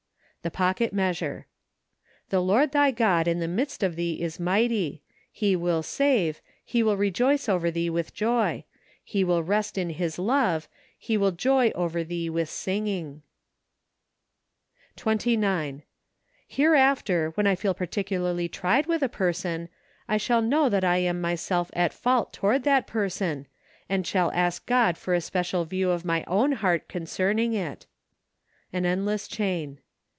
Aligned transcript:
The 0.43 0.49
Pocket 0.49 0.91
Measure." 0.91 1.45
The 2.31 2.39
Lord 2.41 2.71
thy 2.71 2.89
God 2.89 3.27
in 3.27 3.39
the 3.39 3.47
'midst 3.47 3.83
of 3.83 3.95
thee 3.95 4.19
is 4.23 4.39
mighty; 4.39 5.03
he 5.31 5.55
will 5.55 5.83
save, 5.83 6.41
he 6.65 6.81
will 6.81 6.97
rejoice 6.97 7.47
over 7.47 7.69
thee 7.69 7.91
icith 7.91 8.11
joy; 8.13 8.63
he 9.03 9.23
will 9.23 9.43
rest 9.43 9.77
in 9.77 9.91
his 9.91 10.17
love, 10.17 10.67
he 10.97 11.15
will 11.15 11.29
joy 11.29 11.69
over 11.75 12.03
thee 12.03 12.27
icith 12.27 12.47
singing." 12.47 13.07
MARCH. 14.97 15.19
37 15.19 15.19
29. 15.29 15.83
Hereafter 16.47 17.29
when 17.35 17.45
I 17.45 17.53
feel 17.53 17.75
particularly 17.75 18.49
tried 18.49 18.87
with 18.87 19.03
a 19.03 19.09
person, 19.09 19.69
I 20.07 20.17
shall 20.17 20.41
know 20.41 20.69
that 20.69 20.83
I 20.83 20.97
am 20.97 21.21
myself 21.21 21.69
at 21.73 21.93
fault 21.93 22.33
toward 22.33 22.63
that 22.63 22.87
person, 22.87 23.45
and 23.87 24.07
shall 24.07 24.31
ask 24.31 24.65
God 24.65 24.97
for 24.97 25.13
a 25.13 25.21
special 25.21 25.65
view 25.65 25.91
of 25.91 26.03
my 26.03 26.23
own 26.25 26.53
heart 26.53 26.87
concerning 26.87 27.53
it. 27.53 27.85
An 28.73 28.87
Endless 28.87 29.27
Chain. 29.27 29.77